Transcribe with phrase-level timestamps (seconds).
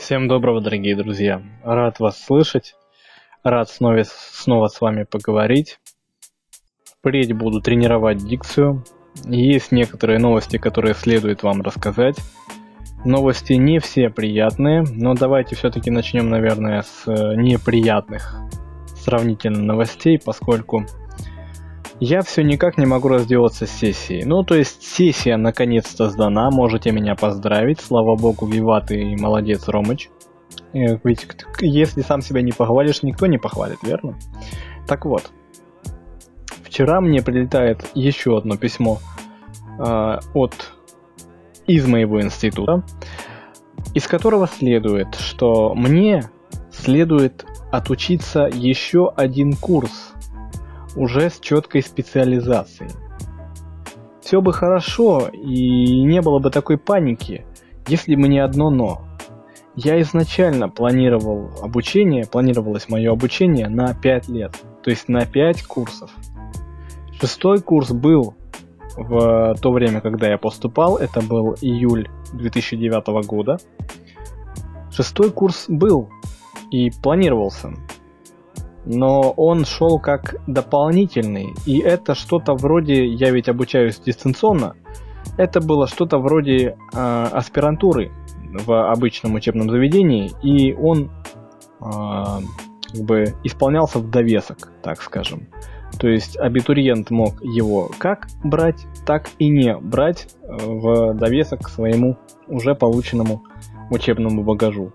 [0.00, 1.42] Всем доброго, дорогие друзья.
[1.62, 2.74] Рад вас слышать.
[3.44, 5.78] Рад снова, снова с вами поговорить.
[6.86, 8.82] Впредь буду тренировать дикцию.
[9.26, 12.16] Есть некоторые новости, которые следует вам рассказать.
[13.04, 18.36] Новости не все приятные, но давайте все-таки начнем, наверное, с э, неприятных
[18.96, 20.86] сравнительно новостей, поскольку
[22.00, 24.24] я все никак не могу разделаться с сессией.
[24.24, 27.80] Ну, то есть сессия наконец-то сдана, можете меня поздравить.
[27.80, 30.08] Слава богу, Виват и молодец, Ромыч.
[30.72, 31.26] Э, ведь
[31.60, 34.18] если сам себя не похвалишь, никто не похвалит, верно?
[34.86, 35.30] Так вот,
[36.62, 38.98] вчера мне прилетает еще одно письмо
[39.78, 40.72] э, от
[41.66, 42.82] из моего института,
[43.92, 46.30] из которого следует, что мне
[46.72, 50.14] следует отучиться еще один курс
[50.96, 52.90] уже с четкой специализацией.
[54.20, 57.44] Все бы хорошо и не было бы такой паники,
[57.88, 59.02] если бы не одно но.
[59.76, 66.10] Я изначально планировал обучение, планировалось мое обучение на 5 лет, то есть на 5 курсов.
[67.20, 68.34] Шестой курс был
[68.96, 73.58] в то время, когда я поступал, это был июль 2009 года.
[74.92, 76.10] Шестой курс был
[76.70, 77.72] и планировался
[78.84, 84.74] но он шел как дополнительный, и это что-то вроде, я ведь обучаюсь дистанционно,
[85.36, 88.10] это было что-то вроде э, аспирантуры
[88.52, 91.10] в обычном учебном заведении, и он
[91.80, 95.48] э, как бы исполнялся в довесок, так скажем.
[95.98, 102.16] То есть абитуриент мог его как брать, так и не брать в довесок к своему
[102.46, 103.42] уже полученному
[103.90, 104.92] учебному багажу.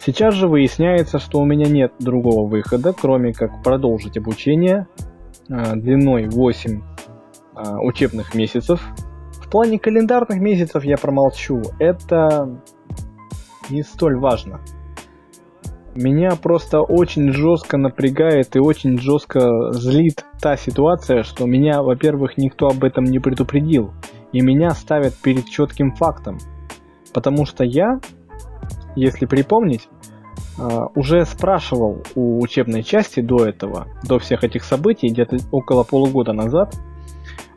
[0.00, 4.86] Сейчас же выясняется, что у меня нет другого выхода, кроме как продолжить обучение
[5.48, 8.80] э, длиной 8 э, учебных месяцев.
[9.32, 12.60] В плане календарных месяцев я промолчу, это
[13.70, 14.60] не столь важно.
[15.94, 22.68] Меня просто очень жестко напрягает и очень жестко злит та ситуация, что меня, во-первых, никто
[22.68, 23.92] об этом не предупредил,
[24.32, 26.38] и меня ставят перед четким фактом.
[27.12, 27.98] Потому что я
[28.98, 29.88] если припомнить,
[30.58, 36.32] а, уже спрашивал у учебной части до этого, до всех этих событий, где-то около полугода
[36.32, 36.74] назад,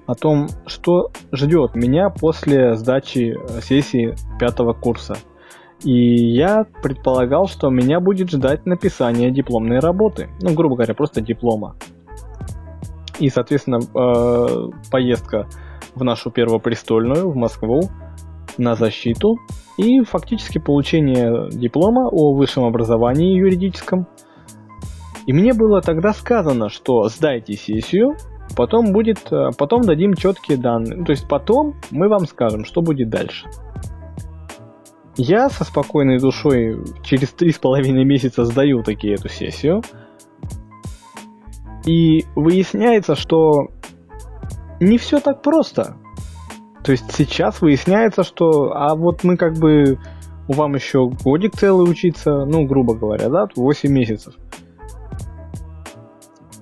[0.05, 5.15] о том, что ждет меня после сдачи э, сессии пятого курса.
[5.83, 10.29] И я предполагал, что меня будет ждать написание дипломной работы.
[10.41, 11.75] Ну, грубо говоря, просто диплома.
[13.19, 15.47] И, соответственно, э, поездка
[15.95, 17.89] в нашу первопрестольную, в Москву,
[18.57, 19.37] на защиту
[19.77, 24.07] и фактически получение диплома о высшем образовании юридическом.
[25.25, 28.15] И мне было тогда сказано, что сдайте сессию,
[28.55, 31.03] потом будет, э, потом дадим четкие данные.
[31.03, 33.47] То есть потом мы вам скажем, что будет дальше.
[35.17, 39.81] Я со спокойной душой через три с половиной месяца сдаю такие эту сессию.
[41.85, 43.69] И выясняется, что
[44.79, 45.97] не все так просто.
[46.83, 49.99] То есть сейчас выясняется, что а вот мы как бы
[50.47, 54.35] вам еще годик целый учиться, ну, грубо говоря, да, 8 месяцев.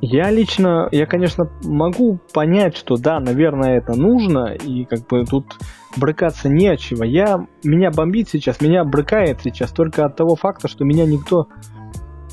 [0.01, 5.57] Я лично, я, конечно, могу понять, что да, наверное, это нужно, и как бы тут
[5.97, 7.03] брыкаться не от чего.
[7.03, 11.49] Я, меня бомбит сейчас, меня брыкает сейчас только от того факта, что меня никто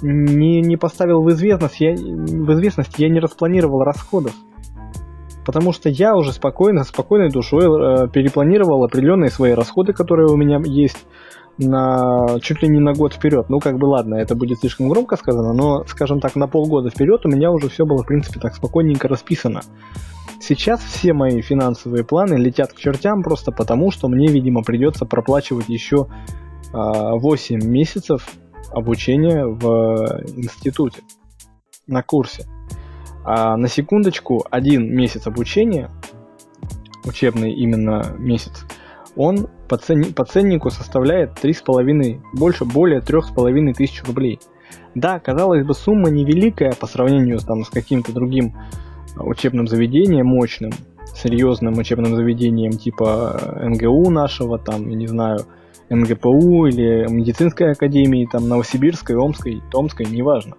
[0.01, 4.33] не, не поставил в известность, я, в известность, я не распланировал расходов
[5.47, 10.61] потому что я уже спокойно, спокойной душой э, перепланировал определенные свои расходы, которые у меня
[10.65, 11.07] есть
[11.57, 13.49] на чуть ли не на год вперед.
[13.49, 17.25] Ну, как бы ладно, это будет слишком громко сказано, но, скажем так, на полгода вперед
[17.25, 19.63] у меня уже все было, в принципе, так спокойненько расписано.
[20.41, 25.69] Сейчас все мои финансовые планы летят к чертям просто потому, что мне, видимо, придется проплачивать
[25.69, 26.09] еще
[26.73, 28.29] э, 8 месяцев
[28.73, 31.01] обучения в институте
[31.87, 32.47] на курсе.
[33.29, 35.91] А на секундочку, один месяц обучения,
[37.05, 38.65] учебный именно месяц,
[39.17, 44.39] он по, цен, по ценнику составляет 3,5, больше, более 3,5 тысяч рублей.
[44.95, 48.55] Да, казалось бы, сумма невеликая по сравнению там, с каким-то другим
[49.17, 50.71] учебным заведением мощным,
[51.13, 55.41] серьезным учебным заведением типа НГУ нашего, там, я не знаю,
[55.91, 60.55] НГПУ или медицинской академии, там, Новосибирской, Омской, Томской, неважно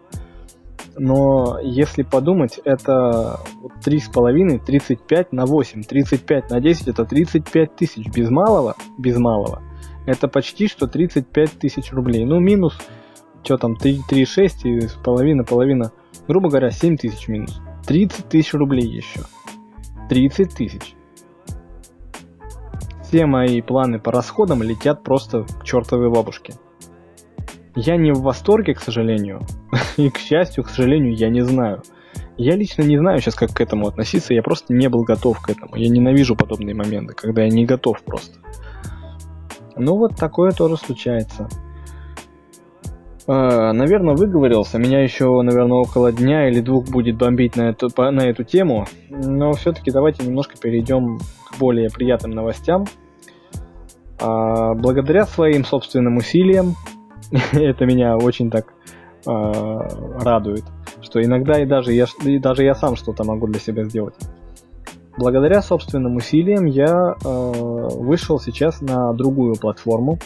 [1.00, 3.40] но если подумать, это
[3.86, 9.62] 3,5, 35 на 8, 35 на 10 это 35 тысяч без малого, без малого.
[10.06, 12.26] Это почти что 35 тысяч рублей.
[12.26, 12.78] Ну, минус,
[13.44, 15.92] что там, 3,6 и половина, половина,
[16.28, 17.62] грубо говоря, 7 тысяч минус.
[17.86, 19.22] 30 тысяч рублей еще.
[20.10, 20.96] 30 тысяч.
[23.04, 26.56] Все мои планы по расходам летят просто к чертовой бабушке.
[27.80, 29.42] Я не в восторге, к сожалению.
[29.98, 31.84] И, к счастью, к сожалению, я не знаю.
[32.36, 34.34] Я лично не знаю сейчас, как к этому относиться.
[34.34, 35.76] Я просто не был готов к этому.
[35.76, 38.40] Я ненавижу подобные моменты, когда я не готов просто.
[39.76, 41.48] Ну вот такое тоже случается.
[43.28, 44.80] Uh, наверное, выговорился.
[44.80, 48.88] Меня еще, наверное, около дня или двух будет бомбить на эту, по, на эту тему.
[49.12, 52.86] Но все-таки давайте немножко перейдем к более приятным новостям.
[54.18, 56.76] Uh, благодаря своим собственным усилиям,
[57.52, 58.74] это меня очень так
[59.26, 60.64] uh, радует,
[61.02, 64.16] что иногда и даже я, и даже я сам что-то могу для себя сделать.
[65.18, 70.20] Благодаря собственным усилиям я вышел сейчас на другую платформу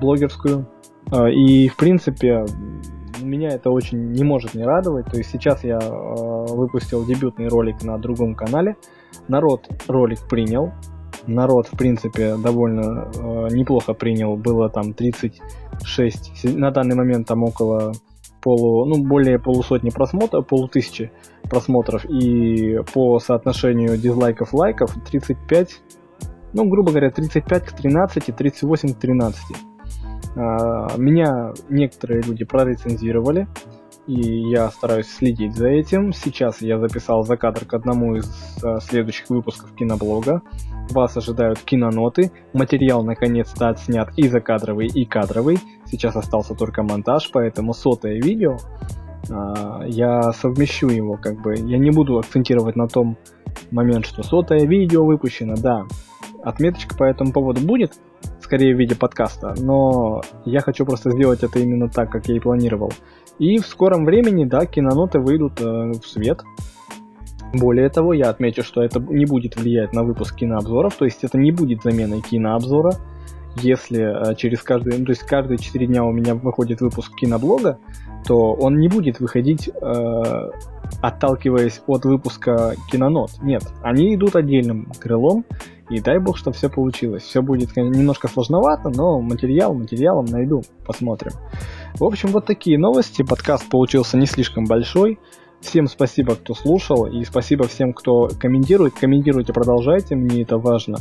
[0.00, 0.66] блогерскую,
[1.10, 2.44] а, и, в принципе,
[3.20, 5.06] меня это очень не может не радовать.
[5.06, 8.76] То есть сейчас я э, выпустил дебютный ролик на другом канале.
[9.28, 10.72] Народ ролик принял.
[11.26, 14.36] Народ, в принципе, довольно э, неплохо принял.
[14.36, 14.94] Было там
[15.80, 17.92] 36, на данный момент там около
[18.40, 21.10] полу, ну, более полусотни просмотров, полутысячи
[21.42, 22.04] просмотров.
[22.06, 25.80] И по соотношению дизлайков лайков 35,
[26.52, 29.40] ну, грубо говоря, 35 к 13, 38 к 13.
[30.36, 33.46] А, меня некоторые люди прорецензировали,
[34.06, 36.12] и я стараюсь следить за этим.
[36.12, 38.28] Сейчас я записал закадр к одному из
[38.62, 40.42] а, следующих выпусков киноблога.
[40.90, 42.32] Вас ожидают киноноты.
[42.52, 45.58] Материал наконец-то отснят и закадровый, и кадровый.
[45.86, 48.56] Сейчас остался только монтаж, поэтому сотое видео.
[49.30, 51.54] А, я совмещу его, как бы.
[51.54, 53.16] Я не буду акцентировать на том
[53.70, 55.84] момент, что сотое видео выпущено, да.
[56.42, 57.94] Отметочка по этому поводу будет,
[58.50, 62.40] скорее в виде подкаста, но я хочу просто сделать это именно так, как я и
[62.40, 62.92] планировал.
[63.38, 66.42] И в скором времени, да, киноноты выйдут э, в свет.
[67.54, 71.38] Более того, я отмечу, что это не будет влиять на выпуск кинообзоров, то есть это
[71.38, 72.94] не будет заменой кинообзора.
[73.56, 77.78] Если э, через каждый, ну, то есть каждые 4 дня у меня выходит выпуск киноблога,
[78.26, 80.50] то он не будет выходить э,
[81.02, 83.30] отталкиваясь от выпуска кинонот.
[83.42, 85.44] Нет, они идут отдельным крылом,
[85.88, 87.22] и дай бог, что все получилось.
[87.22, 91.32] Все будет конечно, немножко сложновато, но материал материалом найду, посмотрим.
[91.94, 93.22] В общем, вот такие новости.
[93.22, 95.18] Подкаст получился не слишком большой.
[95.60, 98.94] Всем спасибо, кто слушал, и спасибо всем, кто комментирует.
[98.94, 100.98] Комментируйте, продолжайте, мне это важно.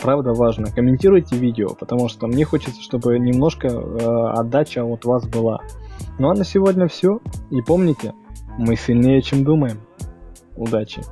[0.00, 0.70] Правда важно.
[0.70, 5.60] Комментируйте видео, потому что мне хочется, чтобы немножко э, отдача от вас была.
[6.18, 7.20] Ну а на сегодня все.
[7.50, 8.14] И помните,
[8.58, 9.78] мы сильнее, чем думаем.
[10.56, 11.02] Удачи!